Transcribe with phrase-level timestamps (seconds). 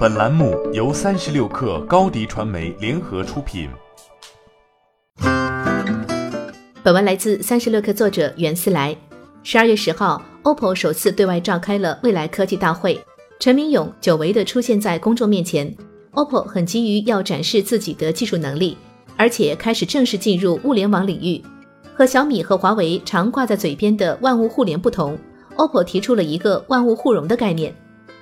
[0.00, 3.68] 本栏目由三十六氪高低传媒联合出品。
[6.82, 8.96] 本文来自三十六氪作者袁思来。
[9.42, 12.98] 十二月十号，OPPO 首次对外召开了未来科技大会，
[13.38, 15.70] 陈明勇久违的出现在公众面前。
[16.14, 18.78] OPPO 很急于要展示自己的技术能力，
[19.18, 21.42] 而且开始正式进入物联网领域。
[21.94, 25.18] 和小米和华为常挂在嘴边的万物互联不同
[25.56, 27.74] ，OPPO 提出了一个万物互融的概念。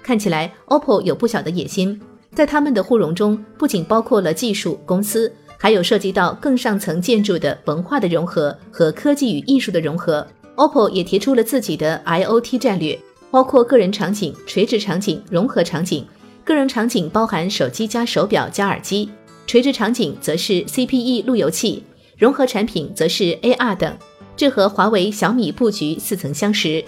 [0.09, 2.01] 看起来，OPPO 有不小的野心，
[2.35, 10.27] 在他们的互融中，不仅包括了技术公司，还有涉及到更上层建筑的文化的融合和科技与艺术的融合。
[10.57, 12.99] OPPO 也提出了自己的 IoT 战略，
[13.31, 16.07] 包括个人场景、垂直场景、融合场景。
[16.43, 19.11] 个人场景包含手机加手表加耳机，
[19.47, 21.85] 垂直场景则是 CPE 路由器，
[22.17, 23.95] 融合产品则是 AR 等。
[24.35, 26.83] 这和华为、小米布局似曾相识。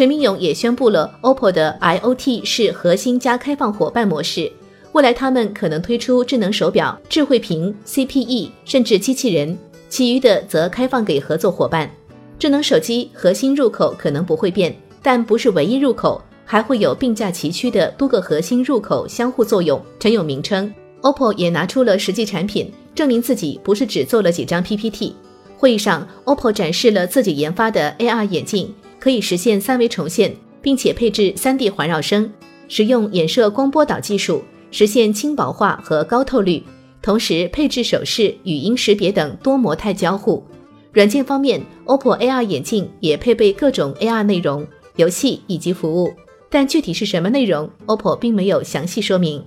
[0.00, 4.50] 陈明勇也宣布了，OPPO 的 IoT 是核心加开放伙伴模式。
[4.92, 9.54] 未来他们可能推出智能手表、智慧屏、CPE，甚至机器人，
[9.90, 11.90] 其余的则开放给合作伙伴。
[12.38, 19.78] 智能手机核心入口可能不会变，但不是唯一入口，还会有并驾齐驱的多个核心入口相互作用。
[19.98, 25.14] 陈永明称，OPPO 也拿出了实际产品，证明自己不是只做了几张 PPT。
[25.58, 28.74] 会议上，OPPO 展示了自己研发的 AR 眼镜。
[29.00, 32.30] 可以实现三维重现，并且配置 3D 环绕声，
[32.68, 36.62] 使用衍射光波导技术实现轻薄化和高透率，
[37.00, 40.44] 同时配置手势、语音识别等多模态交互。
[40.92, 46.12] 软件方面，OPPO AR 眼镜也配备各种 AR 内容、游戏以及服务，
[46.50, 49.42] 但具体是什么内容，OPPO 并没有详细说明。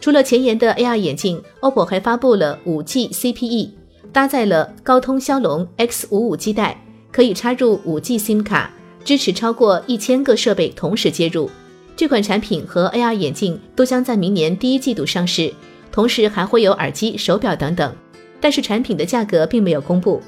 [0.00, 3.70] 除了前沿的 AR 眼镜，OPPO 还发布了 5G CPE，
[4.12, 8.70] 搭载了高通骁龙 X55 基带，可以插入 5G SIM 卡。
[9.04, 11.50] 支持超过一千个设备同时接入，
[11.96, 15.52] 这款产品和 AR 眼镜都将在明年第一季度上市，
[15.90, 17.94] 同时还会有耳机、手表等等。
[18.40, 20.20] 但是产品的价格并没有公布。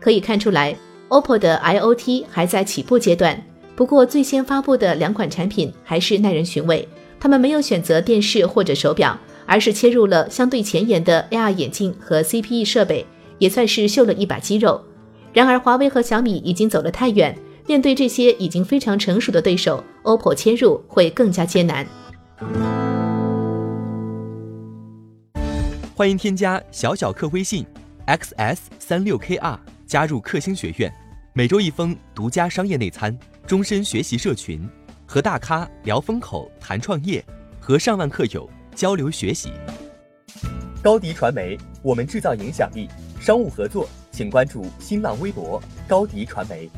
[0.00, 0.76] 可以看出来
[1.08, 3.40] ，OPPO 的 IoT 还在起步阶段。
[3.76, 6.86] 不过最先发布的两款产品还是耐人寻味，
[7.18, 13.06] 他们没有选择电视或者手表，而是切入了相对前沿的 AR 眼镜和 CPE 设备，
[13.38, 14.80] 也算是秀了一把肌肉。
[15.32, 17.36] 然而华为和小米已经走得太远。
[17.66, 21.86] 面对这些已经非常成熟的对手，OPPO 切入会更加艰难。
[25.94, 27.64] 欢迎添加小小客微信
[28.06, 30.92] xs 三六 kr 加入克星学院，
[31.34, 33.16] 每周一封独家商业内参，
[33.46, 34.66] 终身学习社群，
[35.06, 37.22] 和大咖聊风口、谈创业，
[37.60, 39.52] 和上万客友交流学习。
[40.82, 42.88] 高迪传媒，我们制造影响力。
[43.20, 46.70] 商务合作，请关注新浪微博高迪传媒。